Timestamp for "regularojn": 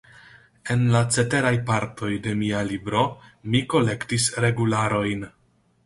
4.49-5.33